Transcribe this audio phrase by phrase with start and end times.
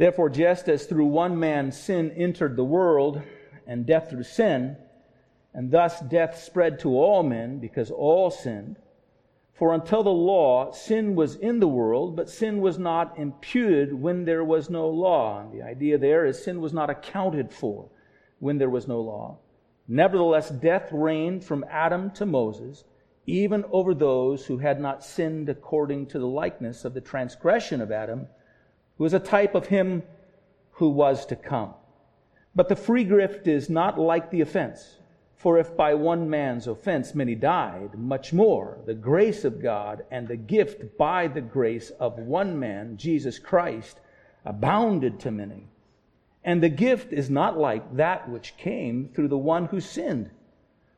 [0.00, 3.20] Therefore, just as through one man sin entered the world,
[3.66, 4.78] and death through sin,
[5.52, 8.78] and thus death spread to all men because all sinned.
[9.52, 14.24] For until the law, sin was in the world, but sin was not imputed when
[14.24, 15.42] there was no law.
[15.42, 17.90] And the idea there is sin was not accounted for
[18.38, 19.36] when there was no law.
[19.86, 22.84] Nevertheless, death reigned from Adam to Moses,
[23.26, 27.92] even over those who had not sinned according to the likeness of the transgression of
[27.92, 28.28] Adam
[29.00, 30.02] who is a type of him
[30.72, 31.72] who was to come.
[32.54, 34.98] But the free gift is not like the offense.
[35.36, 40.28] For if by one man's offense many died, much more the grace of God and
[40.28, 44.00] the gift by the grace of one man, Jesus Christ,
[44.44, 45.68] abounded to many.
[46.44, 50.28] And the gift is not like that which came through the one who sinned.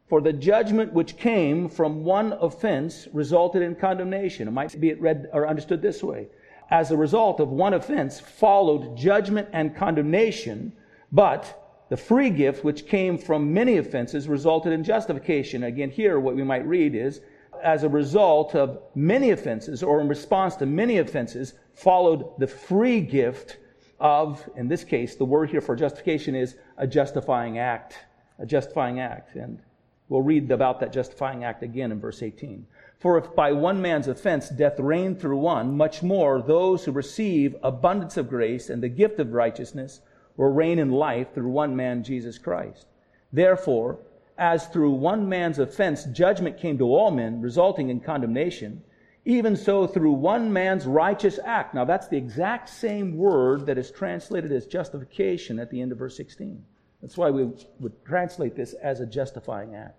[0.08, 4.48] For the judgment which came from one offense resulted in condemnation.
[4.48, 6.26] It might be read or understood this way
[6.72, 10.72] as a result of one offense followed judgment and condemnation,
[11.12, 15.64] but the free gift which came from many offenses resulted in justification.
[15.64, 17.20] Again, here what we might read is,
[17.62, 23.02] as a result of many offenses, or in response to many offenses, followed the free
[23.02, 23.58] gift
[24.00, 27.98] of, in this case, the word here for justification is a justifying act.
[28.38, 29.36] A justifying act.
[29.36, 29.60] And
[30.08, 32.66] we'll read about that justifying act again in verse 18.
[33.02, 37.56] For if by one man's offense death reigned through one, much more those who receive
[37.60, 40.00] abundance of grace and the gift of righteousness
[40.36, 42.86] will reign in life through one man, Jesus Christ.
[43.32, 43.98] Therefore,
[44.38, 48.84] as through one man's offense judgment came to all men, resulting in condemnation,
[49.24, 51.74] even so through one man's righteous act.
[51.74, 55.98] Now that's the exact same word that is translated as justification at the end of
[55.98, 56.64] verse 16.
[57.00, 59.98] That's why we would translate this as a justifying act.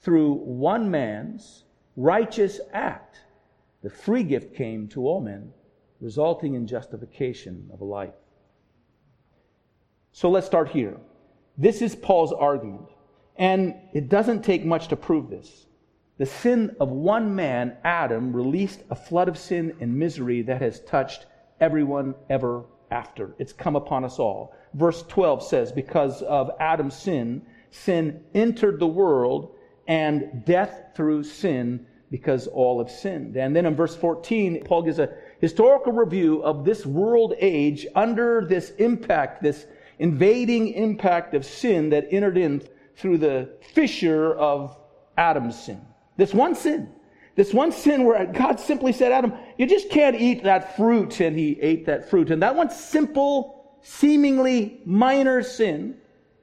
[0.00, 1.62] Through one man's
[1.98, 3.20] righteous act,
[3.82, 5.52] the free gift came to all men,
[6.00, 8.14] resulting in justification of a life.
[10.12, 10.96] So let's start here.
[11.56, 12.88] This is Paul's argument,
[13.36, 15.66] and it doesn't take much to prove this.
[16.18, 20.80] The sin of one man, Adam, released a flood of sin and misery that has
[20.80, 21.26] touched
[21.60, 23.34] everyone ever after.
[23.40, 24.54] It's come upon us all.
[24.74, 29.56] Verse 12 says, Because of Adam's sin, sin entered the world,
[29.88, 33.36] and death through sin because all have sinned.
[33.36, 35.10] And then in verse 14, Paul gives a
[35.40, 39.66] historical review of this world age under this impact, this
[39.98, 42.62] invading impact of sin that entered in
[42.96, 44.76] through the fissure of
[45.16, 45.80] Adam's sin.
[46.16, 46.92] This one sin.
[47.34, 51.20] This one sin where God simply said, Adam, you just can't eat that fruit.
[51.20, 52.30] And he ate that fruit.
[52.30, 55.96] And that one simple, seemingly minor sin,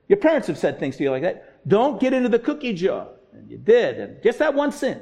[0.07, 1.67] your parents have said things to you like that.
[1.67, 3.07] Don't get into the cookie jar.
[3.37, 3.99] And you did.
[3.99, 5.01] And just that one sin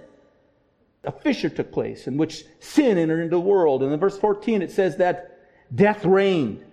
[1.05, 3.83] a fissure took place in which sin entered into the world.
[3.83, 5.39] And in verse 14 it says that
[5.75, 6.63] death reigned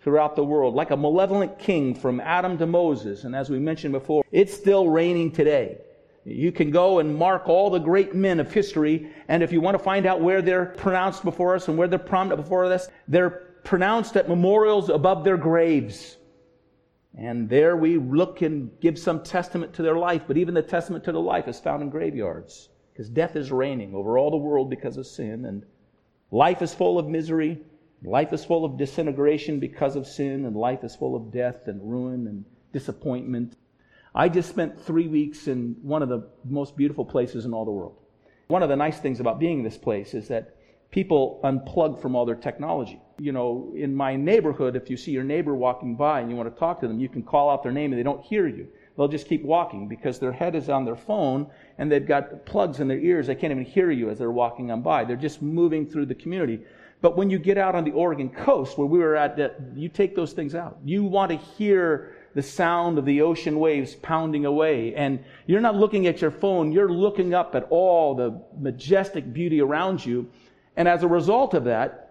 [0.00, 3.24] throughout the world like a malevolent king from Adam to Moses.
[3.24, 5.78] And as we mentioned before, it's still reigning today.
[6.24, 9.78] You can go and mark all the great men of history, and if you want
[9.78, 13.30] to find out where they're pronounced before us and where they're prominent before us, they're
[13.62, 16.16] pronounced at memorials above their graves.
[17.16, 21.04] And there we look and give some testament to their life, but even the testament
[21.04, 24.70] to their life is found in graveyards because death is reigning over all the world
[24.70, 25.64] because of sin, and
[26.30, 27.60] life is full of misery.
[28.02, 31.80] Life is full of disintegration because of sin, and life is full of death and
[31.82, 33.56] ruin and disappointment.
[34.14, 37.70] I just spent three weeks in one of the most beautiful places in all the
[37.70, 37.98] world.
[38.48, 40.55] One of the nice things about being in this place is that
[40.90, 43.00] people unplug from all their technology.
[43.18, 46.52] You know, in my neighborhood, if you see your neighbor walking by and you want
[46.52, 48.68] to talk to them, you can call out their name and they don't hear you.
[48.96, 52.80] They'll just keep walking because their head is on their phone and they've got plugs
[52.80, 53.26] in their ears.
[53.26, 55.04] They can't even hear you as they're walking on by.
[55.04, 56.60] They're just moving through the community.
[57.02, 59.38] But when you get out on the Oregon coast, where we were at,
[59.74, 60.78] you take those things out.
[60.82, 64.94] You want to hear the sound of the ocean waves pounding away.
[64.94, 69.60] And you're not looking at your phone, you're looking up at all the majestic beauty
[69.60, 70.30] around you.
[70.76, 72.10] And as a result of that,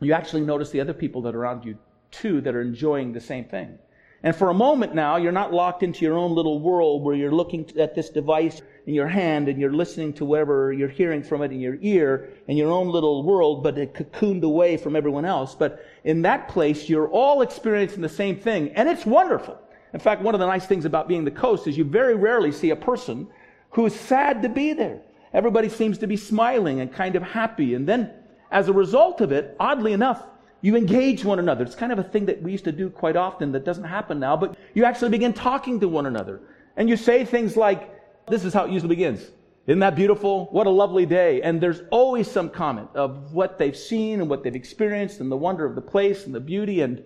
[0.00, 1.78] you actually notice the other people that are around you
[2.10, 3.78] too that are enjoying the same thing.
[4.24, 7.32] And for a moment now, you're not locked into your own little world where you're
[7.32, 11.42] looking at this device in your hand and you're listening to whatever you're hearing from
[11.42, 15.24] it in your ear in your own little world, but it cocooned away from everyone
[15.24, 15.56] else.
[15.56, 19.58] But in that place, you're all experiencing the same thing, and it's wonderful.
[19.92, 22.52] In fact, one of the nice things about being the coast is you very rarely
[22.52, 23.26] see a person
[23.70, 25.00] who's sad to be there.
[25.34, 27.74] Everybody seems to be smiling and kind of happy.
[27.74, 28.10] And then,
[28.50, 30.22] as a result of it, oddly enough,
[30.60, 31.64] you engage one another.
[31.64, 34.20] It's kind of a thing that we used to do quite often that doesn't happen
[34.20, 36.40] now, but you actually begin talking to one another.
[36.76, 37.90] And you say things like,
[38.28, 39.30] this is how it usually begins.
[39.66, 40.46] Isn't that beautiful?
[40.46, 41.40] What a lovely day.
[41.42, 45.36] And there's always some comment of what they've seen and what they've experienced and the
[45.36, 46.80] wonder of the place and the beauty.
[46.80, 47.02] And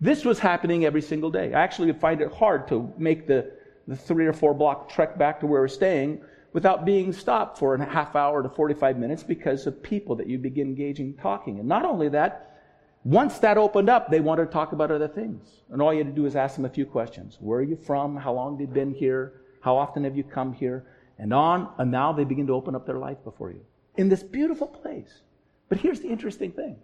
[0.00, 1.52] this was happening every single day.
[1.52, 3.50] I actually find it hard to make the,
[3.88, 6.22] the three or four block trek back to where we're staying
[6.56, 10.38] without being stopped for a half hour to 45 minutes because of people that you
[10.38, 11.60] begin engaging talking.
[11.60, 12.32] And not only that,
[13.04, 15.62] once that opened up, they wanted to talk about other things.
[15.70, 17.36] And all you had to do is ask them a few questions.
[17.40, 18.16] Where are you from?
[18.16, 19.42] How long have you been here?
[19.60, 20.86] How often have you come here?
[21.18, 23.64] and on, and now they begin to open up their life before you
[23.96, 25.22] in this beautiful place.
[25.68, 26.76] But here's the interesting thing.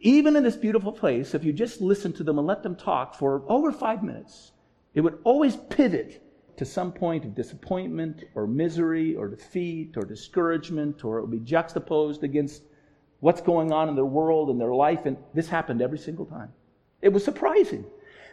[0.00, 3.14] Even in this beautiful place, if you just listen to them and let them talk
[3.14, 4.52] for over five minutes,
[4.94, 6.22] it would always pivot
[6.58, 11.38] to some point of disappointment or misery or defeat or discouragement, or it would be
[11.38, 12.62] juxtaposed against
[13.20, 15.06] what's going on in their world and their life.
[15.06, 16.52] And this happened every single time.
[17.00, 17.84] It was surprising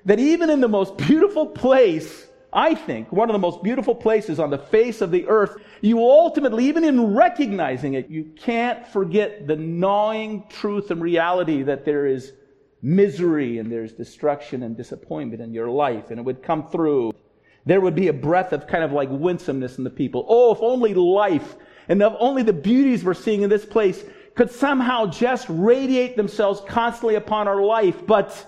[0.06, 4.40] that even in the most beautiful place I think, one of the most beautiful places
[4.40, 5.58] on the face of the earth.
[5.82, 11.84] You ultimately, even in recognizing it, you can't forget the gnawing truth and reality that
[11.84, 12.32] there is
[12.82, 17.12] misery and there's destruction and disappointment in your life, and it would come through.
[17.66, 20.26] There would be a breath of kind of like winsomeness in the people.
[20.28, 21.56] Oh, if only life
[21.88, 24.04] and if only the beauties we're seeing in this place
[24.36, 28.46] could somehow just radiate themselves constantly upon our life, but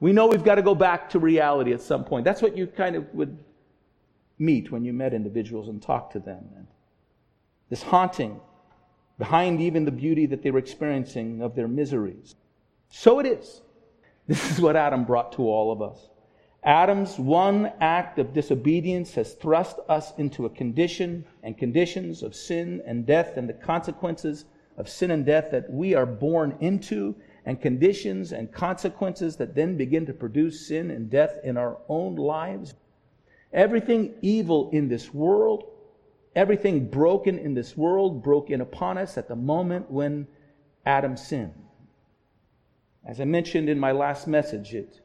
[0.00, 2.24] we know we've got to go back to reality at some point.
[2.24, 3.36] That's what you kind of would
[4.38, 6.44] meet when you met individuals and talked to them.
[6.56, 6.66] And
[7.68, 8.40] this haunting
[9.18, 12.34] behind even the beauty that they were experiencing of their miseries.
[12.88, 13.60] So it is.
[14.26, 16.08] This is what Adam brought to all of us.
[16.64, 22.82] Adam's one act of disobedience has thrust us into a condition and conditions of sin
[22.86, 24.46] and death and the consequences
[24.78, 27.14] of sin and death that we are born into
[27.44, 32.16] and conditions and consequences that then begin to produce sin and death in our own
[32.16, 32.74] lives.
[33.52, 35.64] Everything evil in this world,
[36.34, 40.26] everything broken in this world broke in upon us at the moment when
[40.86, 41.52] Adam sinned.
[43.06, 45.02] As I mentioned in my last message, it,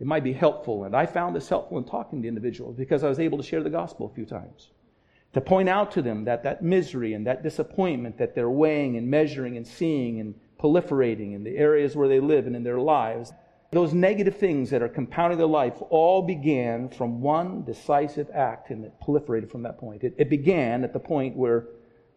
[0.00, 3.08] it might be helpful, and I found this helpful in talking to individuals because I
[3.08, 4.70] was able to share the gospel a few times.
[5.34, 9.08] To point out to them that that misery and that disappointment that they're weighing and
[9.08, 13.32] measuring and seeing and proliferating in the areas where they live and in their lives.
[13.72, 18.84] Those negative things that are compounding their life all began from one decisive act and
[18.84, 20.04] it proliferated from that point.
[20.04, 21.68] It, it began at the point where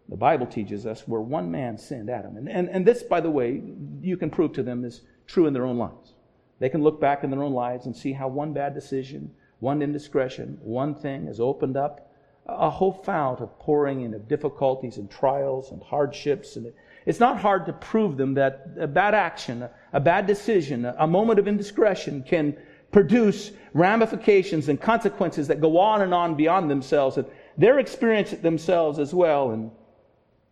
[0.10, 2.38] the Bible teaches us where one man sinned, Adam.
[2.38, 3.62] And, and, and this, by the way,
[4.02, 6.15] you can prove to them is true in their own lives.
[6.60, 9.82] They can look back in their own lives and see how one bad decision, one
[9.82, 12.12] indiscretion, one thing has opened up
[12.48, 16.56] a whole fount of pouring in of difficulties and trials and hardships.
[16.56, 16.72] And
[17.06, 21.40] it's not hard to prove them that a bad action, a bad decision, a moment
[21.40, 22.56] of indiscretion can
[22.92, 27.18] produce ramifications and consequences that go on and on beyond themselves.
[27.18, 29.52] And they're experiencing themselves as well.
[29.52, 29.72] And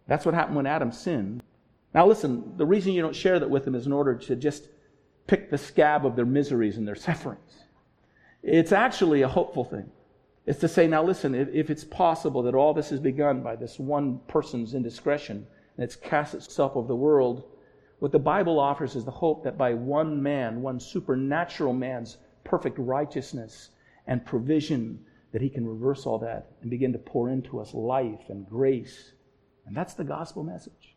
[0.08, 1.44] that's what happened when Adam sinned.
[1.94, 4.68] Now, listen, the reason you don't share that with them is in order to just
[5.28, 7.64] pick the scab of their miseries and their sufferings.
[8.42, 9.90] It's actually a hopeful thing.
[10.46, 13.56] It's to say, now listen, if, if it's possible that all this is begun by
[13.56, 15.48] this one person's indiscretion,
[15.78, 17.44] and it's cast itself over the world.
[18.00, 22.78] What the Bible offers is the hope that by one man, one supernatural man's perfect
[22.78, 23.70] righteousness
[24.08, 25.00] and provision,
[25.32, 29.14] that he can reverse all that and begin to pour into us life and grace.
[29.66, 30.96] And that's the gospel message.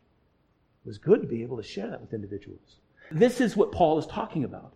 [0.83, 2.79] It was good to be able to share that with individuals.
[3.11, 4.73] This is what Paul is talking about.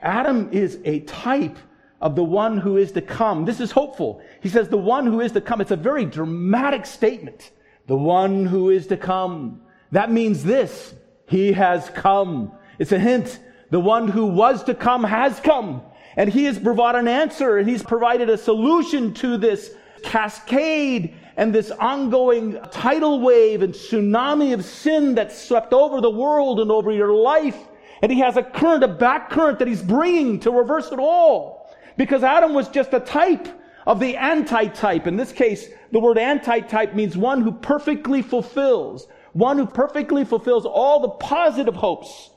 [0.00, 1.56] Adam is a type
[2.00, 3.44] of the one who is to come.
[3.44, 4.20] This is hopeful.
[4.40, 5.60] He says, the one who is to come.
[5.60, 7.52] It's a very dramatic statement
[7.86, 9.60] the one who is to come.
[9.90, 10.94] That means this.
[11.26, 12.52] He has come.
[12.78, 13.38] It's a hint.
[13.70, 15.82] The one who was to come has come.
[16.16, 21.54] And he has provided an answer and he's provided a solution to this cascade and
[21.54, 26.92] this ongoing tidal wave and tsunami of sin that swept over the world and over
[26.92, 27.56] your life.
[28.02, 31.74] And he has a current, a back current that he's bringing to reverse it all.
[31.96, 33.48] Because Adam was just a type
[33.86, 35.06] of the antitype.
[35.06, 40.66] In this case, the word antitype means one who perfectly fulfills, one who perfectly fulfills
[40.66, 42.30] all the positive hopes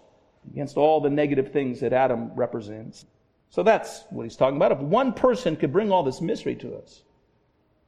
[0.51, 3.05] against all the negative things that Adam represents.
[3.49, 4.71] So that's what he's talking about.
[4.71, 7.03] If one person could bring all this mystery to us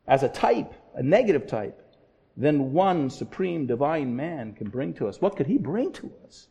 [0.07, 1.81] as a type, a negative type,
[2.35, 5.21] then one supreme divine man can bring to us.
[5.21, 6.47] What could he bring to us?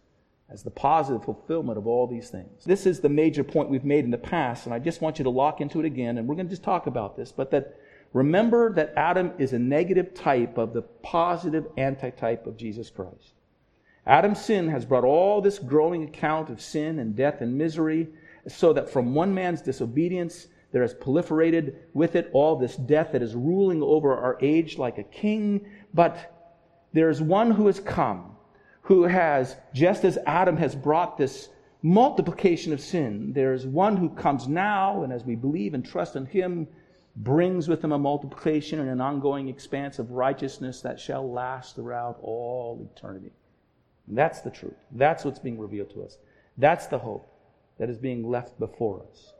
[0.48, 2.64] as the positive fulfillment of all these things.
[2.64, 5.24] This is the major point we've made in the past, and I just want you
[5.24, 7.80] to lock into it again, and we're going to just talk about this, but that
[8.12, 13.34] remember that Adam is a negative type of the positive antitype of Jesus Christ.
[14.06, 18.06] Adam's sin has brought all this growing account of sin and death and misery,
[18.46, 23.22] so that from one man's disobedience, there has proliferated with it all this death that
[23.22, 25.66] is ruling over our age like a king.
[25.94, 26.32] But
[26.92, 28.36] there's one who has come,
[28.82, 31.48] who has, just as Adam has brought this
[31.82, 36.26] multiplication of sin, there's one who comes now, and as we believe and trust in
[36.26, 36.66] him,
[37.16, 42.18] brings with him a multiplication and an ongoing expanse of righteousness that shall last throughout
[42.22, 43.32] all eternity.
[44.08, 44.76] And that's the truth.
[44.92, 46.18] That's what's being revealed to us.
[46.58, 47.26] That's the hope
[47.78, 49.32] that is being left before us.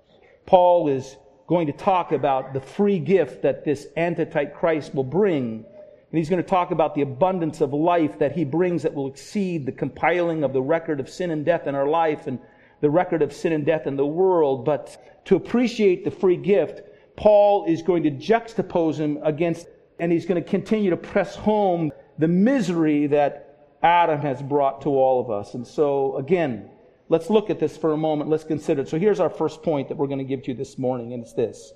[0.46, 5.64] Paul is going to talk about the free gift that this antitype Christ will bring.
[6.10, 9.08] And he's going to talk about the abundance of life that he brings that will
[9.08, 12.38] exceed the compiling of the record of sin and death in our life and
[12.80, 14.64] the record of sin and death in the world.
[14.64, 16.82] But to appreciate the free gift,
[17.16, 19.66] Paul is going to juxtapose him against,
[19.98, 24.90] and he's going to continue to press home the misery that Adam has brought to
[24.90, 25.54] all of us.
[25.54, 26.70] And so, again,
[27.08, 28.30] let's look at this for a moment.
[28.30, 28.88] Let's consider it.
[28.88, 31.22] So here's our first point that we're going to give to you this morning, and
[31.22, 31.72] it's this.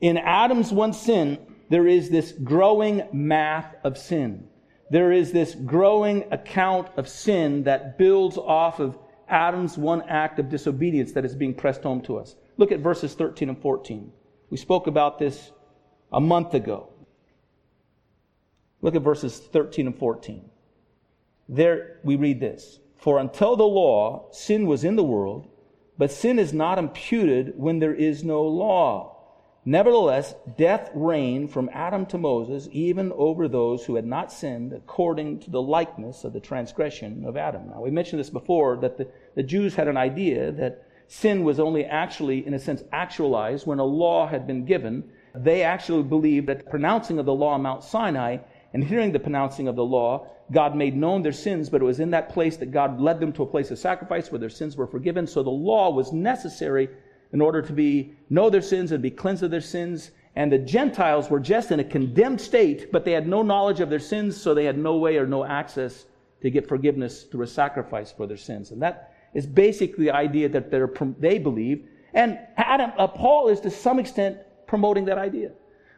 [0.00, 1.38] In Adam's one sin,
[1.70, 4.48] there is this growing math of sin.
[4.90, 10.50] There is this growing account of sin that builds off of Adam's one act of
[10.50, 12.34] disobedience that is being pressed home to us.
[12.58, 14.12] Look at verses 13 and 14.
[14.50, 15.50] We spoke about this
[16.12, 16.90] a month ago.
[18.82, 20.50] Look at verses 13 and 14.
[21.48, 25.48] There we read this For until the law, sin was in the world,
[25.98, 29.16] but sin is not imputed when there is no law.
[29.64, 35.40] Nevertheless, death reigned from Adam to Moses, even over those who had not sinned, according
[35.40, 37.70] to the likeness of the transgression of Adam.
[37.70, 41.58] Now, we mentioned this before that the, the Jews had an idea that sin was
[41.58, 45.10] only actually, in a sense, actualized when a law had been given.
[45.34, 48.38] They actually believed that the pronouncing of the law on Mount Sinai
[48.72, 52.00] and hearing the pronouncing of the law, God made known their sins, but it was
[52.00, 54.76] in that place that God led them to a place of sacrifice where their sins
[54.76, 55.26] were forgiven.
[55.26, 56.88] So the law was necessary
[57.32, 60.10] in order to be know their sins and be cleansed of their sins.
[60.36, 63.90] And the Gentiles were just in a condemned state, but they had no knowledge of
[63.90, 66.06] their sins, so they had no way or no access
[66.40, 68.70] to get forgiveness through a sacrifice for their sins.
[68.70, 70.70] And that is basically the idea that
[71.20, 71.88] they believe.
[72.14, 75.52] And Adam, uh, Paul is to some extent promoting that idea.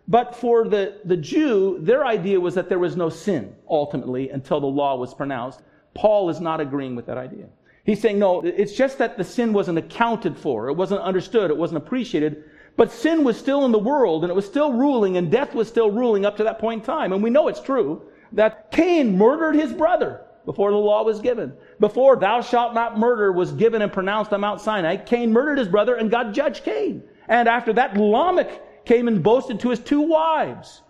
[0.07, 4.61] But for the, the Jew, their idea was that there was no sin ultimately until
[4.61, 5.63] the law was pronounced.
[5.95, 7.47] Paul is not agreeing with that idea.
[7.85, 10.69] He's saying, no, it's just that the sin wasn't accounted for.
[10.69, 11.51] It wasn't understood.
[11.51, 12.45] It wasn't appreciated.
[12.77, 15.69] But sin was still in the world and it was still ruling and death was
[15.69, 17.13] still ruling up to that point in time.
[17.13, 21.53] And we know it's true that Cain murdered his brother before the law was given.
[21.79, 25.69] Before thou shalt not murder was given and pronounced on Mount Sinai, Cain murdered his
[25.69, 27.03] brother and God judged Cain.
[27.29, 30.83] And after that, Lamech came and boasted to his two wives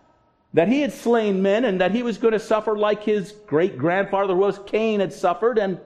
[0.53, 3.77] that he had slain men and that he was going to suffer like his great
[3.77, 5.79] grandfather was Cain had suffered and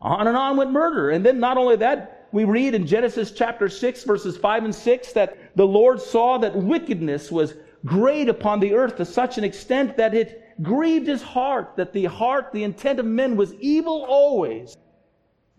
[0.00, 1.10] on and on with murder.
[1.10, 5.12] And then not only that, we read in Genesis chapter 6 verses 5 and 6
[5.12, 7.54] that the Lord saw that wickedness was
[7.84, 12.06] great upon the earth to such an extent that it grieved his heart that the
[12.06, 14.76] heart, the intent of men was evil always.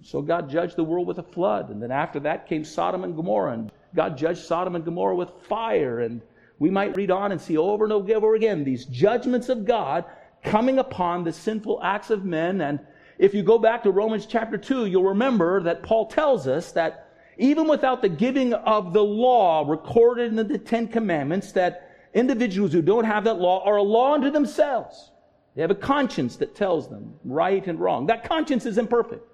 [0.03, 1.69] So God judged the world with a flood.
[1.69, 3.53] And then after that came Sodom and Gomorrah.
[3.53, 5.99] And God judged Sodom and Gomorrah with fire.
[5.99, 6.21] And
[6.59, 10.05] we might read on and see over and over again these judgments of God
[10.43, 12.61] coming upon the sinful acts of men.
[12.61, 12.79] And
[13.17, 17.09] if you go back to Romans chapter 2, you'll remember that Paul tells us that
[17.39, 22.83] even without the giving of the law recorded in the Ten Commandments, that individuals who
[22.83, 25.11] don't have that law are a law unto themselves.
[25.55, 28.05] They have a conscience that tells them right and wrong.
[28.05, 29.27] That conscience is imperfect.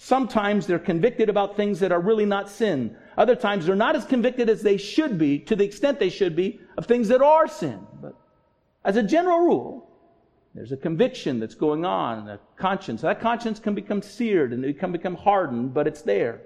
[0.00, 2.96] Sometimes they're convicted about things that are really not sin.
[3.16, 6.36] Other times they're not as convicted as they should be, to the extent they should
[6.36, 7.84] be, of things that are sin.
[8.00, 8.14] But
[8.84, 9.90] as a general rule,
[10.54, 13.00] there's a conviction that's going on, a conscience.
[13.00, 16.42] That conscience can become seared and it can become hardened, but it's there.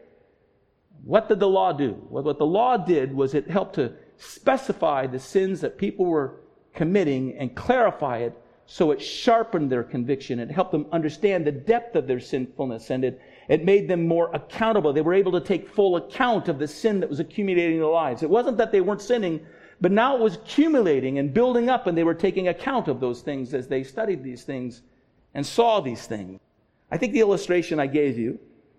[1.05, 2.03] What did the law do?
[2.09, 6.41] Well, what the law did was it helped to specify the sins that people were
[6.75, 10.39] committing and clarify it so it sharpened their conviction.
[10.39, 14.31] It helped them understand the depth of their sinfulness and it, it made them more
[14.35, 14.93] accountable.
[14.93, 17.89] They were able to take full account of the sin that was accumulating in their
[17.89, 18.23] lives.
[18.23, 19.45] It wasn't that they weren't sinning,
[19.81, 23.21] but now it was accumulating and building up and they were taking account of those
[23.21, 24.83] things as they studied these things
[25.35, 26.41] and saw these things.
[26.91, 28.39] I think the illustration I gave you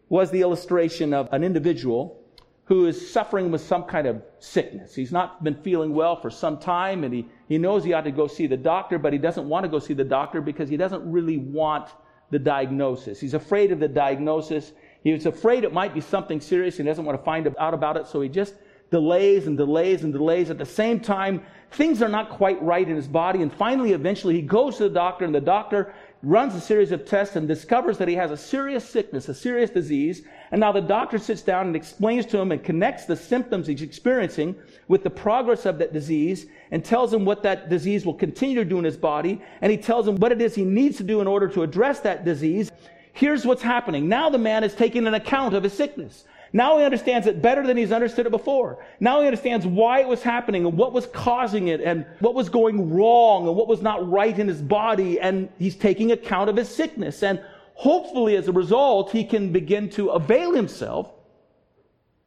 [0.10, 2.20] was the illustration of an individual
[2.66, 4.96] who is suffering with some kind of sickness.
[4.96, 8.12] He's not been feeling well for some time and he, he knows he ought to
[8.12, 10.78] go see the doctor, but he doesn't want to go see the doctor because he
[10.78, 11.90] doesn't really want
[12.34, 13.22] the diagnosis.
[13.22, 14.74] He's afraid of the diagnosis.
[15.04, 16.78] He's afraid it might be something serious.
[16.78, 18.56] He doesn't want to find out about it, so he just
[18.90, 20.50] delays and delays and delays.
[20.50, 24.36] At the same time, things are not quite right in his body, and finally, eventually,
[24.36, 27.98] he goes to the doctor, and the doctor runs a series of tests and discovers
[27.98, 30.24] that he has a serious sickness, a serious disease.
[30.52, 33.82] And now the doctor sits down and explains to him and connects the symptoms he's
[33.82, 34.56] experiencing
[34.88, 38.66] with the progress of that disease and tells him what that disease will continue to
[38.66, 39.42] do in his body.
[39.62, 42.00] And he tells him what it is he needs to do in order to address
[42.02, 42.72] that disease.
[43.14, 44.10] Here's what's happening.
[44.10, 46.26] Now the man is taking an account of his sickness.
[46.56, 48.86] Now he understands it better than he's understood it before.
[49.00, 52.48] Now he understands why it was happening and what was causing it and what was
[52.48, 55.20] going wrong and what was not right in his body.
[55.20, 57.24] And he's taking account of his sickness.
[57.24, 61.10] And hopefully, as a result, he can begin to avail himself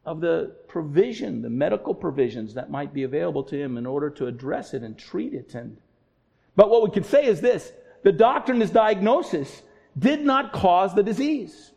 [0.07, 4.29] of the provision, the medical provisions that might be available to him in order to
[4.29, 5.55] address it and treat it.
[5.55, 5.77] And,
[6.55, 7.73] but what we can say is this
[8.05, 9.63] the doctor and his diagnosis
[9.99, 11.73] did not cause the disease.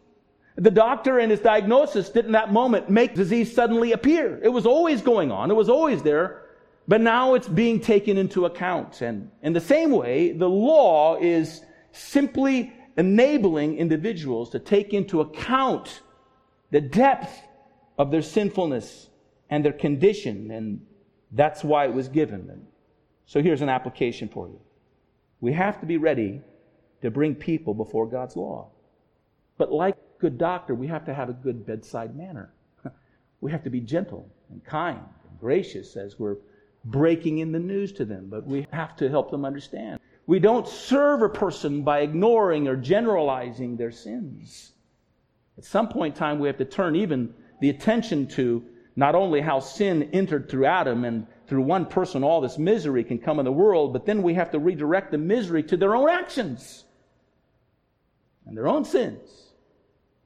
[0.58, 4.40] The doctor and his diagnosis didn't that moment make disease suddenly appear.
[4.44, 5.50] It was always going on.
[5.50, 6.44] It was always there.
[6.88, 9.02] But now it's being taken into account.
[9.02, 11.62] And in the same way, the law is
[11.94, 16.02] simply enabling individuals to take into account
[16.72, 17.32] the depth
[18.00, 19.10] of their sinfulness
[19.50, 20.50] and their condition.
[20.50, 20.86] And
[21.34, 22.66] that's why it was given.
[23.28, 24.60] So here's an application for you.
[25.42, 26.42] We have to be ready
[27.02, 28.70] to bring people before God's law.
[29.58, 32.52] But like a good doctor, we have to have a good bedside manner.
[33.42, 36.36] We have to be gentle and kind and gracious as we're
[36.84, 40.02] breaking in the news to them, but we have to help them understand.
[40.28, 44.74] We don't serve a person by ignoring or generalizing their sins.
[45.58, 48.64] At some point in time, we have to turn even the attention to
[48.96, 53.18] not only how sin entered through Adam and through one person all this misery can
[53.18, 56.10] come in the world, but then we have to redirect the misery to their own
[56.10, 56.84] actions
[58.46, 59.54] and their own sins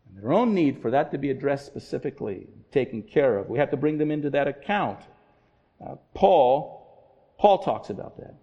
[0.08, 3.50] and their own need for that to be addressed specifically, taken care of.
[3.50, 5.00] We have to bring them into that account.
[5.86, 8.36] Uh, Paul, Paul talks about that.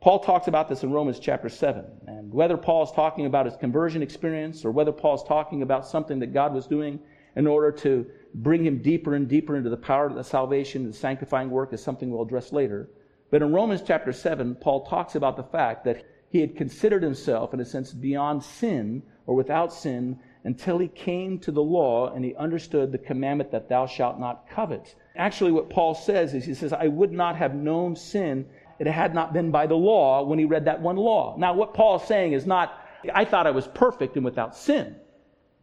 [0.00, 1.84] Paul talks about this in Romans chapter 7.
[2.08, 5.86] And whether Paul is talking about his conversion experience or whether Paul is talking about
[5.86, 6.98] something that God was doing
[7.36, 10.94] in order to bring him deeper and deeper into the power of the salvation and
[10.94, 12.88] sanctifying work is something we'll address later.
[13.30, 17.52] But in Romans chapter 7, Paul talks about the fact that he had considered himself,
[17.52, 22.24] in a sense, beyond sin or without sin until he came to the law and
[22.24, 24.94] he understood the commandment that thou shalt not covet.
[25.16, 28.46] Actually, what Paul says is he says, I would not have known sin
[28.78, 31.36] it had not been by the law when he read that one law.
[31.38, 32.80] Now, what Paul's saying is not,
[33.14, 34.96] I thought I was perfect and without sin.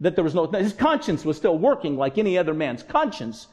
[0.02, 3.48] That there was no, his conscience was still working like any other man's conscience.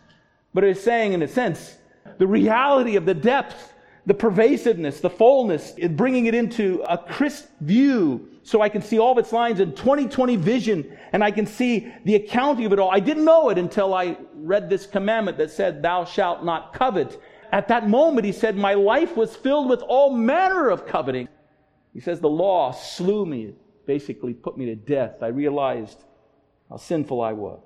[0.54, 1.76] But he's saying, in a sense,
[2.18, 3.74] the reality of the depth,
[4.06, 9.10] the pervasiveness, the fullness, bringing it into a crisp view so I can see all
[9.10, 12.90] of its lines in 2020 vision and I can see the accounting of it all.
[12.90, 17.20] I didn't know it until I read this commandment that said, Thou shalt not covet.
[17.50, 21.28] At that moment, he said, My life was filled with all manner of coveting.
[21.92, 23.54] He says, The law slew me,
[23.84, 25.22] basically put me to death.
[25.22, 26.04] I realized
[26.68, 27.62] how sinful I was.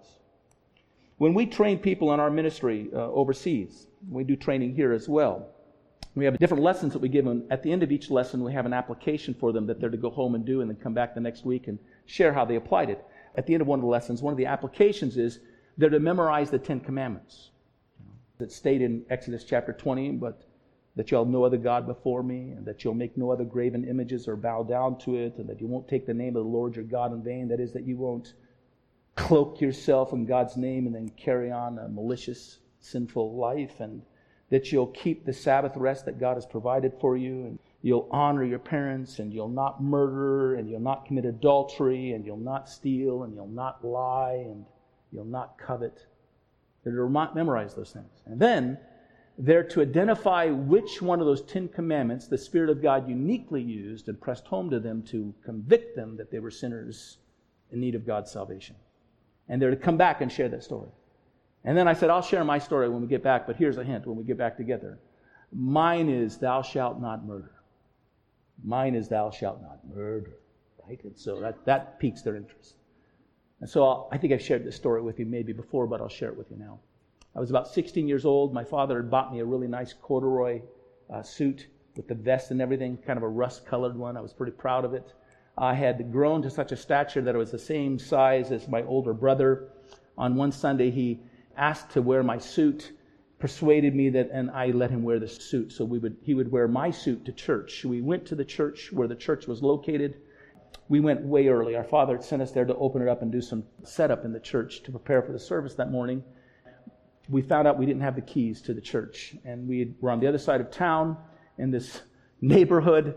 [1.19, 5.49] When we train people in our ministry uh, overseas, we do training here as well.
[6.15, 7.45] We have different lessons that we give them.
[7.51, 9.97] At the end of each lesson, we have an application for them that they're to
[9.97, 12.57] go home and do and then come back the next week and share how they
[12.57, 13.05] applied it.
[13.37, 15.41] At the end of one of the lessons, one of the applications is
[15.77, 17.51] they're to memorize the Ten Commandments.
[18.39, 20.43] That state in Exodus chapter 20, but
[20.97, 23.87] that you'll have no other God before me, and that you'll make no other graven
[23.87, 26.51] images or bow down to it, and that you won't take the name of the
[26.51, 27.49] Lord your God in vain.
[27.49, 28.33] That is, that you won't
[29.21, 33.81] cloak yourself in God's name and then carry on a malicious, sinful life.
[33.81, 34.03] And
[34.51, 38.45] that you'll keep the Sabbath rest that God has provided for you, and you'll honor
[38.45, 43.23] your parents, and you'll not murder, and you'll not commit adultery, and you'll not steal,
[43.23, 44.67] and you'll not lie, and
[45.13, 46.05] you'll not covet.
[46.83, 48.23] They're to memorize those things.
[48.27, 48.79] And then
[49.39, 54.09] they're to identify which one of those Ten Commandments the Spirit of God uniquely used
[54.09, 57.19] and pressed home to them to convict them that they were sinners
[57.71, 58.75] in need of God's salvation.
[59.51, 60.89] And they're to come back and share that story.
[61.65, 63.85] And then I said, I'll share my story when we get back, but here's a
[63.85, 64.99] hint when we get back together.
[65.53, 67.53] Mine is, Thou shalt not murder.
[68.65, 70.39] Mine is, Thou shalt not murder.
[70.87, 71.03] Right?
[71.05, 72.77] And so that, that piques their interest.
[73.61, 76.09] And so I'll, i think I've shared this story with you maybe before, but I'll
[76.09, 76.79] share it with you now.
[77.37, 78.55] I was about 16 years old.
[78.55, 80.63] My father had bought me a really nice corduroy
[81.13, 84.17] uh, suit with the vest and everything, kind of a rust colored one.
[84.17, 85.13] I was pretty proud of it.
[85.57, 88.83] I had grown to such a stature that I was the same size as my
[88.83, 89.69] older brother.
[90.17, 91.21] On one Sunday, he
[91.57, 92.93] asked to wear my suit,
[93.39, 95.73] persuaded me that, and I let him wear the suit.
[95.73, 97.85] So we would, he would wear my suit to church.
[97.85, 100.17] We went to the church where the church was located.
[100.89, 101.77] We went way early.
[101.77, 104.33] Our father had sent us there to open it up and do some setup in
[104.33, 106.25] the church to prepare for the service that morning.
[107.29, 110.21] We found out we didn't have the keys to the church, and we were on
[110.21, 111.17] the other side of town
[111.59, 112.03] in this
[112.41, 113.15] neighborhood.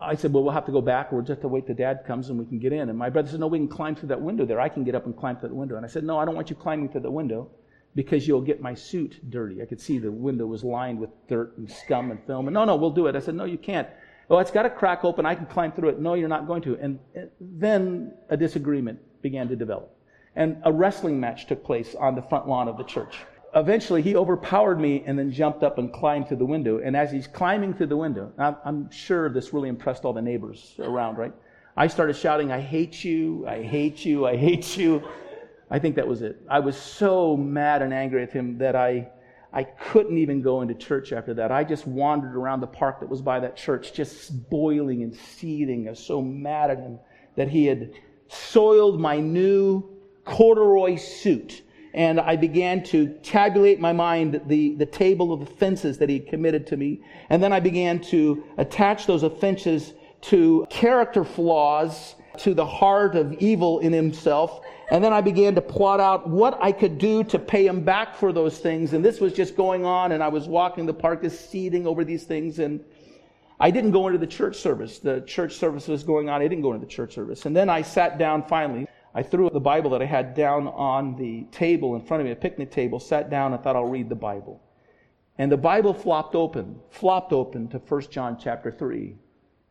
[0.00, 1.10] I said, Well, we'll have to go back.
[1.10, 2.88] We'll just have to wait till dad comes and we can get in.
[2.88, 4.60] And my brother said, No, we can climb through that window there.
[4.60, 5.76] I can get up and climb through that window.
[5.76, 7.48] And I said, No, I don't want you climbing through the window
[7.94, 9.62] because you'll get my suit dirty.
[9.62, 12.46] I could see the window was lined with dirt and scum and film.
[12.46, 13.16] And no, no, we'll do it.
[13.16, 13.88] I said, No, you can't.
[14.28, 15.24] Oh, it's got a crack open.
[15.24, 16.00] I can climb through it.
[16.00, 16.76] No, you're not going to.
[16.76, 16.98] And
[17.40, 19.96] then a disagreement began to develop.
[20.34, 23.16] And a wrestling match took place on the front lawn of the church
[23.56, 26.78] eventually he overpowered me and then jumped up and climbed through the window.
[26.78, 30.74] And as he's climbing through the window, I'm sure this really impressed all the neighbors
[30.78, 31.32] around, right?
[31.76, 35.02] I started shouting, I hate you, I hate you, I hate you.
[35.70, 36.40] I think that was it.
[36.48, 39.08] I was so mad and angry at him that I,
[39.52, 41.50] I couldn't even go into church after that.
[41.50, 45.88] I just wandered around the park that was by that church, just boiling and seething.
[45.88, 46.98] I was so mad at him
[47.36, 47.92] that he had
[48.28, 49.82] soiled my new
[50.24, 51.62] corduroy suit
[51.96, 56.28] and I began to tabulate my mind the, the table of offenses that he had
[56.28, 57.00] committed to me.
[57.30, 63.32] And then I began to attach those offenses to character flaws, to the heart of
[63.34, 64.60] evil in himself.
[64.90, 68.14] And then I began to plot out what I could do to pay him back
[68.14, 68.92] for those things.
[68.92, 72.04] And this was just going on, and I was walking the park, just seething over
[72.04, 72.58] these things.
[72.58, 72.84] And
[73.58, 74.98] I didn't go into the church service.
[74.98, 76.42] The church service was going on.
[76.42, 77.46] I didn't go into the church service.
[77.46, 78.86] And then I sat down finally.
[79.16, 82.32] I threw the Bible that I had down on the table in front of me,
[82.32, 84.60] a picnic table, sat down and thought I'll read the Bible.
[85.38, 89.16] And the Bible flopped open, flopped open to 1 John chapter 3.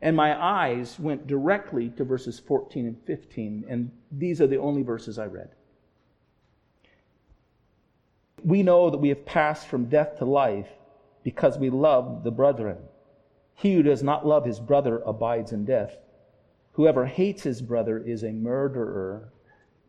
[0.02, 4.82] And my eyes went directly to verses 14 and 15, and these are the only
[4.82, 5.50] verses I read.
[8.44, 10.70] We know that we have passed from death to life
[11.22, 12.78] because we love the brethren.
[13.54, 16.00] He who does not love his brother abides in death.
[16.72, 19.32] Whoever hates his brother is a murderer,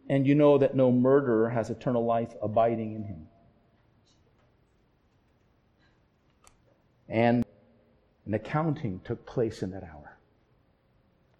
[0.08, 3.26] and you know that no murderer has eternal life abiding in him.
[7.08, 7.44] And
[8.26, 10.16] an accounting took place in that hour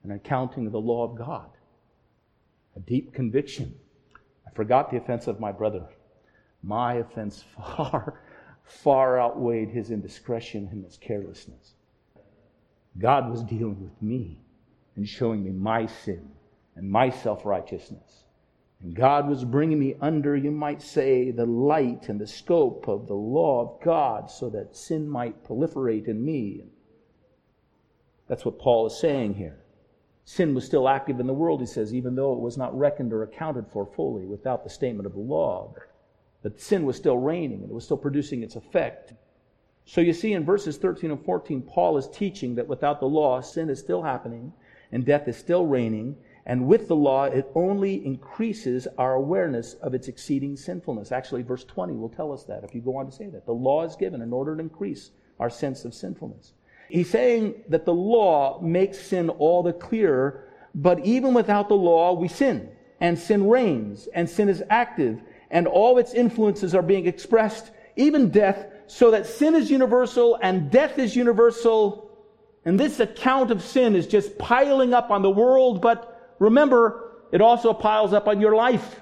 [0.05, 1.51] an accounting of the law of God,
[2.77, 3.75] a deep conviction.
[4.47, 5.85] I forgot the offense of my brother.
[6.63, 8.21] My offense far,
[8.63, 11.75] far outweighed his indiscretion and his carelessness.
[12.99, 14.39] God was dealing with me
[14.95, 16.29] and showing me my sin
[16.77, 18.26] and my self righteousness.
[18.83, 23.07] And God was bringing me under, you might say, the light and the scope of
[23.07, 26.65] the law of God so that sin might proliferate in me.
[28.29, 29.59] That's what Paul is saying here.
[30.25, 33.13] Sin was still active in the world, he says, even though it was not reckoned
[33.13, 35.73] or accounted for fully without the statement of the law.
[36.43, 39.15] But sin was still reigning and it was still producing its effect.
[39.85, 43.41] So you see in verses 13 and 14, Paul is teaching that without the law,
[43.41, 44.53] sin is still happening
[44.91, 46.17] and death is still reigning
[46.49, 51.11] and with the law, it only increases our awareness of its exceeding sinfulness.
[51.11, 53.47] Actually, verse 20 will tell us that if you go on to say that.
[53.47, 56.53] The law is given in order to increase our sense of sinfulness.
[56.89, 62.13] He's saying that the law makes sin all the clearer, but even without the law,
[62.13, 62.71] we sin.
[63.01, 68.31] And sin reigns, and sin is active, and all its influences are being expressed, even
[68.31, 72.09] death, so that sin is universal and death is universal.
[72.65, 77.41] And this account of sin is just piling up on the world, but remember, it
[77.41, 79.01] also piles up on your life.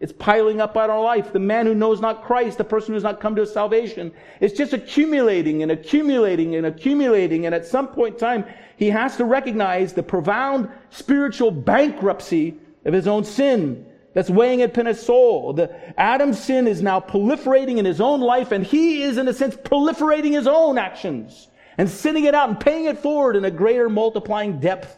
[0.00, 1.32] It's piling up on our life.
[1.32, 4.72] The man who knows not Christ, the person who's not come to salvation, it's just
[4.72, 7.46] accumulating and accumulating and accumulating.
[7.46, 8.44] And at some point in time,
[8.76, 14.86] he has to recognize the profound spiritual bankruptcy of his own sin that's weighing upon
[14.86, 15.52] his soul.
[15.52, 19.32] The Adam's sin is now proliferating in his own life, and he is, in a
[19.32, 23.50] sense, proliferating his own actions and sending it out and paying it forward in a
[23.50, 24.96] greater multiplying depth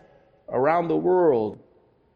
[0.49, 1.59] around the world.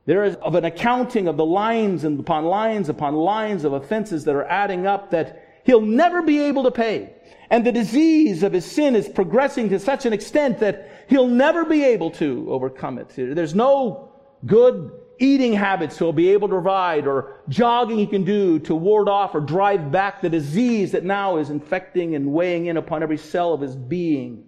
[0.07, 4.25] There is of an accounting of the lines and upon lines upon lines of offenses
[4.25, 7.15] that are adding up that he'll never be able to pay.
[7.51, 11.65] And the disease of his sin is progressing to such an extent that he'll never
[11.65, 13.13] be able to overcome it.
[13.17, 14.13] There's no
[14.47, 19.09] good eating habits he'll be able to provide or jogging he can do to ward
[19.09, 23.19] off or drive back the disease that now is infecting and weighing in upon every
[23.19, 24.45] cell of his being.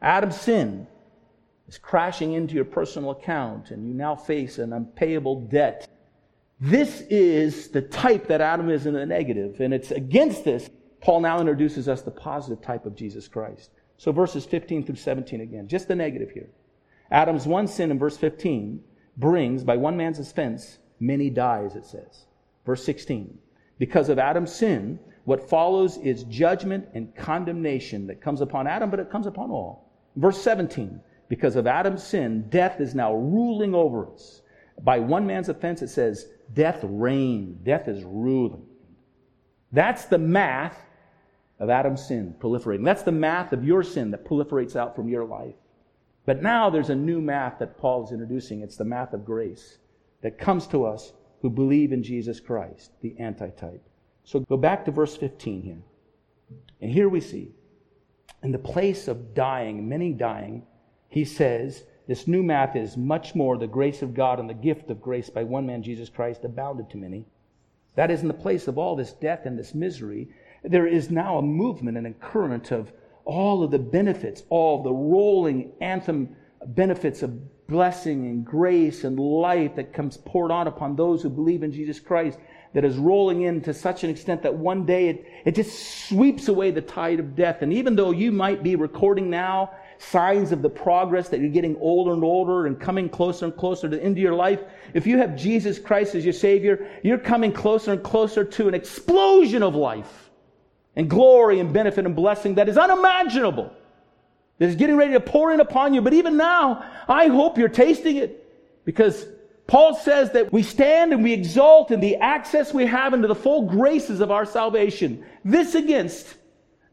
[0.00, 0.86] Adam's sin
[1.68, 5.88] is crashing into your personal account and you now face an unpayable debt.
[6.60, 10.70] This is the type that Adam is in the negative, and it's against this.
[11.02, 13.70] Paul now introduces us the positive type of Jesus Christ.
[13.98, 16.48] So verses 15 through 17 again, just the negative here.
[17.10, 18.82] Adam's one sin in verse 15
[19.16, 22.26] brings, by one man's offense, many dies, it says.
[22.64, 23.38] Verse 16.
[23.78, 29.00] Because of Adam's sin, what follows is judgment and condemnation that comes upon Adam, but
[29.00, 29.92] it comes upon all.
[30.16, 34.42] Verse 17 because of Adam's sin, death is now ruling over us.
[34.82, 37.64] By one man's offense, it says, death reigned.
[37.64, 38.66] Death is ruling.
[39.72, 40.78] That's the math
[41.58, 42.84] of Adam's sin proliferating.
[42.84, 45.54] That's the math of your sin that proliferates out from your life.
[46.26, 48.60] But now there's a new math that Paul is introducing.
[48.62, 49.78] It's the math of grace
[50.22, 53.82] that comes to us who believe in Jesus Christ, the antitype.
[54.24, 55.82] So go back to verse 15 here.
[56.80, 57.52] And here we see,
[58.42, 60.66] in the place of dying, many dying,
[61.16, 64.90] he says, this new math is much more the grace of God and the gift
[64.90, 67.24] of grace by one man, Jesus Christ, abounded to many.
[67.94, 70.28] That is in the place of all this death and this misery.
[70.62, 72.92] There is now a movement and a current of
[73.24, 79.74] all of the benefits, all the rolling anthem benefits of blessing and grace and life
[79.76, 82.38] that comes poured out upon those who believe in Jesus Christ
[82.74, 86.48] that is rolling in to such an extent that one day it, it just sweeps
[86.48, 87.62] away the tide of death.
[87.62, 91.76] And even though you might be recording now signs of the progress that you're getting
[91.80, 94.60] older and older and coming closer and closer to the end of your life,
[94.94, 98.74] if you have Jesus Christ as your Savior, you're coming closer and closer to an
[98.74, 100.30] explosion of life
[100.94, 103.72] and glory and benefit and blessing that is unimaginable,
[104.58, 106.00] that is getting ready to pour in upon you.
[106.00, 109.26] But even now, I hope you're tasting it because
[109.66, 113.34] Paul says that we stand and we exalt in the access we have into the
[113.34, 115.24] full graces of our salvation.
[115.44, 116.36] This against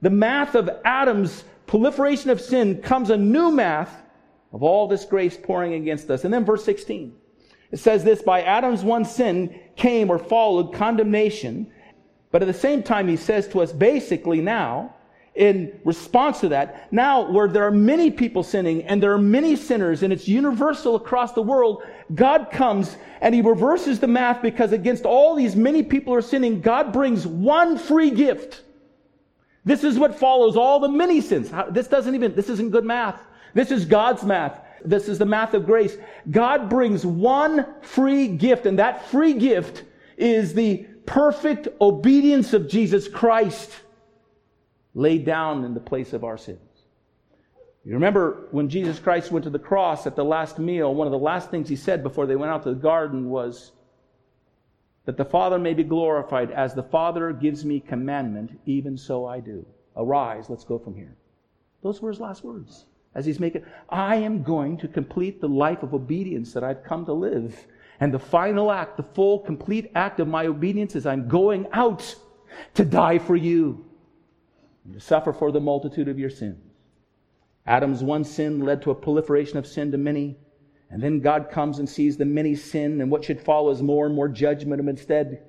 [0.01, 4.03] the math of Adam's proliferation of sin comes a new math
[4.51, 6.23] of all this grace pouring against us.
[6.23, 7.15] And then verse 16.
[7.71, 11.71] It says this, by Adam's one sin came or followed condemnation.
[12.29, 14.93] But at the same time, he says to us basically now,
[15.33, 19.55] in response to that, now where there are many people sinning and there are many
[19.55, 21.81] sinners and it's universal across the world,
[22.13, 26.61] God comes and he reverses the math because against all these many people are sinning,
[26.61, 28.61] God brings one free gift.
[29.65, 31.51] This is what follows all the many sins.
[31.69, 33.21] This doesn't even, this isn't good math.
[33.53, 34.59] This is God's math.
[34.83, 35.97] This is the math of grace.
[36.29, 39.83] God brings one free gift and that free gift
[40.17, 43.71] is the perfect obedience of Jesus Christ
[44.93, 46.59] laid down in the place of our sins.
[47.85, 51.11] You remember when Jesus Christ went to the cross at the last meal, one of
[51.11, 53.71] the last things he said before they went out to the garden was
[55.05, 56.51] that the Father may be glorified.
[56.51, 59.65] As the Father gives me commandment, even so I do.
[59.95, 61.15] Arise, let's go from here.
[61.81, 62.85] Those were his last words.
[63.15, 67.05] As he's making, I am going to complete the life of obedience that I've come
[67.05, 67.67] to live.
[67.99, 72.15] And the final act, the full, complete act of my obedience is I'm going out
[72.73, 73.85] to die for you
[74.85, 76.57] and to suffer for the multitude of your sins.
[77.65, 80.37] Adam's one sin led to a proliferation of sin to many.
[80.93, 84.05] And then God comes and sees the many sin, and what should follow is more
[84.05, 84.79] and more judgment.
[84.79, 85.41] And instead,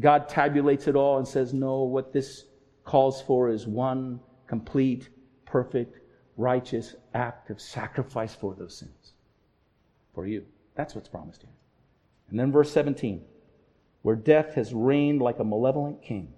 [0.00, 2.46] God tabulates it all and says, No, what this
[2.82, 5.10] calls for is one complete,
[5.44, 6.00] perfect,
[6.38, 9.12] righteous act of sacrifice for those sins.
[10.14, 10.46] For you.
[10.74, 11.52] That's what's promised here.
[12.30, 13.22] And then verse 17,
[14.00, 16.32] where death has reigned like a malevolent king,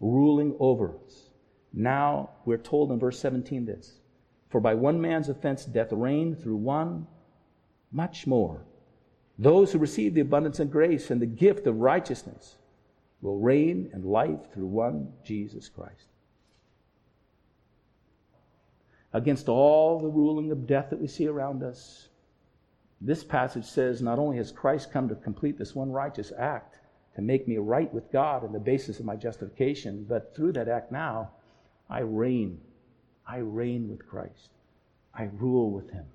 [0.00, 1.30] ruling over us.
[1.72, 4.00] Now we're told in verse 17 this
[4.50, 7.06] For by one man's offense death reigned through one,
[7.94, 8.60] much more.
[9.38, 12.56] Those who receive the abundance of grace and the gift of righteousness
[13.22, 16.08] will reign in life through one Jesus Christ.
[19.12, 22.08] Against all the ruling of death that we see around us,
[23.00, 26.80] this passage says not only has Christ come to complete this one righteous act
[27.14, 30.68] to make me right with God and the basis of my justification, but through that
[30.68, 31.30] act now,
[31.88, 32.60] I reign.
[33.26, 34.50] I reign with Christ.
[35.14, 36.06] I rule with him.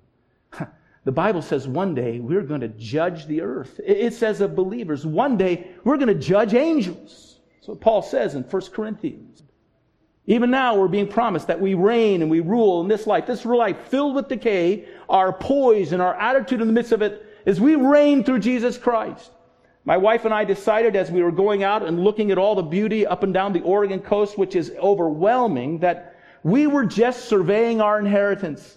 [1.04, 3.80] The Bible says one day we're going to judge the earth.
[3.84, 7.40] It says of believers, one day we're going to judge angels.
[7.56, 9.42] That's what Paul says in 1 Corinthians.
[10.26, 13.26] Even now, we're being promised that we reign and we rule in this life.
[13.26, 17.26] This life filled with decay, our poise and our attitude in the midst of it
[17.46, 19.32] is we reign through Jesus Christ.
[19.84, 22.62] My wife and I decided as we were going out and looking at all the
[22.62, 27.80] beauty up and down the Oregon coast, which is overwhelming, that we were just surveying
[27.80, 28.76] our inheritance.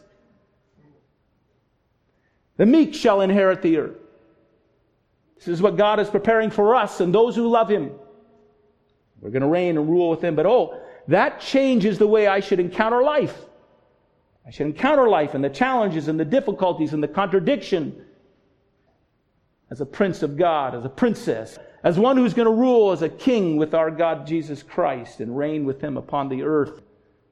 [2.58, 3.98] The meek shall inherit the earth.
[5.38, 7.92] This is what God is preparing for us and those who love Him.
[9.20, 12.39] We're going to reign and rule with Him, but oh, that changes the way I
[12.39, 13.38] should encounter life.
[14.46, 18.06] I should encounter life and the challenges and the difficulties and the contradiction
[19.72, 23.02] as a prince of God, as a princess, as one who's going to rule as
[23.02, 26.82] a king with our God Jesus Christ and reign with him upon the earth.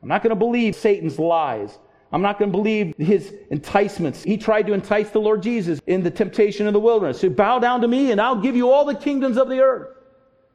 [0.02, 1.78] I'm not going to believe Satan's lies.
[2.12, 4.22] I'm not going to believe his enticements.
[4.22, 7.22] He tried to entice the Lord Jesus in the temptation in the wilderness.
[7.22, 9.96] So bow down to me and I'll give you all the kingdoms of the earth.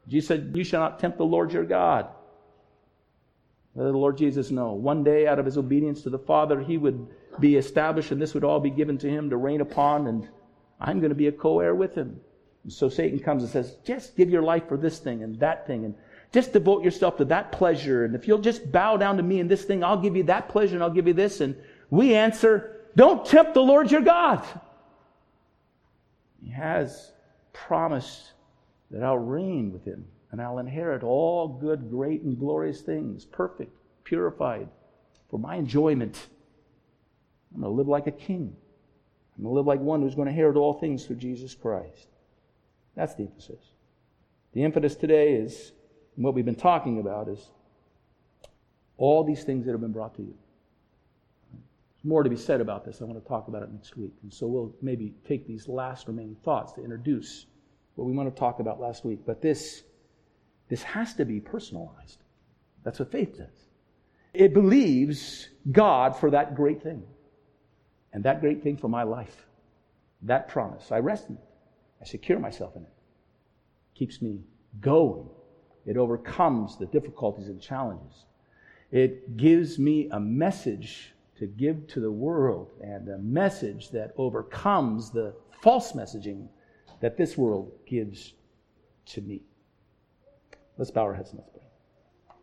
[0.07, 2.07] Jesus said, You shall not tempt the Lord your God.
[3.75, 4.73] Let the Lord Jesus know.
[4.73, 7.07] One day, out of his obedience to the Father, he would
[7.39, 10.27] be established and this would all be given to him to reign upon, and
[10.79, 12.19] I'm going to be a co heir with him.
[12.69, 15.85] So Satan comes and says, Just give your life for this thing and that thing,
[15.85, 15.93] and
[16.31, 18.05] just devote yourself to that pleasure.
[18.05, 20.49] And if you'll just bow down to me in this thing, I'll give you that
[20.49, 21.41] pleasure and I'll give you this.
[21.41, 21.55] And
[21.89, 24.45] we answer, Don't tempt the Lord your God.
[26.43, 27.11] He has
[27.53, 28.33] promised
[28.91, 33.71] that I'll reign with him and I'll inherit all good, great, and glorious things, perfect,
[34.03, 34.67] purified,
[35.29, 36.27] for my enjoyment.
[37.53, 38.55] I'm going to live like a king.
[39.37, 42.07] I'm going to live like one who's going to inherit all things through Jesus Christ.
[42.95, 43.71] That's the emphasis.
[44.53, 45.71] The emphasis today is,
[46.17, 47.49] what we've been talking about is
[48.97, 50.33] all these things that have been brought to you.
[51.51, 53.01] There's more to be said about this.
[53.01, 54.13] I want to talk about it next week.
[54.23, 57.45] And so we'll maybe take these last remaining thoughts to introduce
[57.95, 59.19] what we want to talk about last week.
[59.25, 59.83] But this,
[60.69, 62.23] this has to be personalized.
[62.83, 63.67] That's what faith does.
[64.33, 67.03] It believes God for that great thing.
[68.13, 69.45] And that great thing for my life.
[70.23, 70.91] That promise.
[70.91, 71.43] I rest in it.
[72.01, 72.93] I secure myself in it.
[73.95, 74.41] Keeps me
[74.79, 75.29] going.
[75.87, 78.25] It overcomes the difficulties and challenges.
[78.91, 85.09] It gives me a message to give to the world and a message that overcomes
[85.11, 86.47] the false messaging
[86.99, 88.33] that this world gives
[89.05, 89.41] to me.
[90.77, 92.35] Let's bow our heads and let's pray.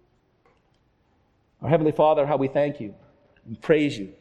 [1.62, 2.94] Our Heavenly Father, how we thank you
[3.46, 4.12] and praise you.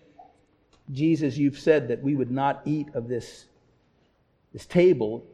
[0.92, 3.46] Jesus, you've said that we would not eat of this,
[4.52, 5.26] this table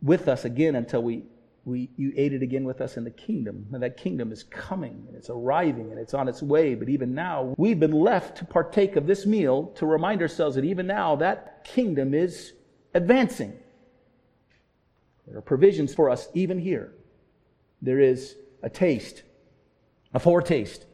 [0.00, 1.24] with us again until we
[1.68, 3.66] we, you ate it again with us in the kingdom.
[3.72, 6.74] And that kingdom is coming and it's arriving and it's on its way.
[6.74, 10.64] But even now, we've been left to partake of this meal to remind ourselves that
[10.64, 12.54] even now, that kingdom is
[12.94, 13.52] advancing.
[15.26, 16.94] There are provisions for us even here.
[17.82, 19.22] There is a taste,
[20.14, 20.86] a foretaste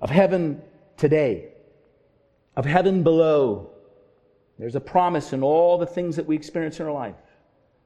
[0.00, 0.60] of heaven
[0.96, 1.52] today,
[2.56, 3.70] of heaven below.
[4.58, 7.14] There's a promise in all the things that we experience in our life.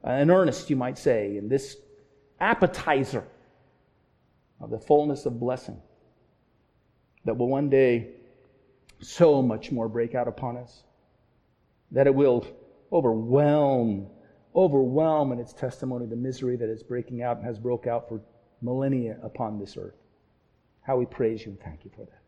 [0.03, 1.77] Uh, An earnest, you might say, in this
[2.45, 3.25] appetizer
[4.61, 5.81] of the fullness of blessing
[7.25, 8.11] that will one day
[9.01, 10.85] so much more break out upon us
[11.91, 12.47] that it will
[12.93, 14.07] overwhelm
[14.55, 18.21] overwhelm in its testimony the misery that is breaking out and has broke out for
[18.63, 19.97] millennia upon this earth.
[20.83, 22.21] How we praise you and thank you for that.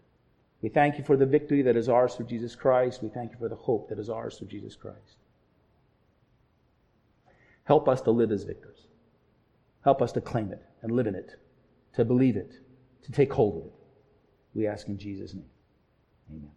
[0.60, 3.02] We thank you for the victory that is ours through jesus christ.
[3.02, 5.18] We thank you for the hope that is ours through jesus christ.
[7.64, 8.86] Help us to live as victors
[9.86, 11.36] Help us to claim it and live in it,
[11.94, 12.58] to believe it,
[13.04, 13.72] to take hold of it.
[14.52, 15.48] We ask in Jesus' name.
[16.28, 16.55] Amen.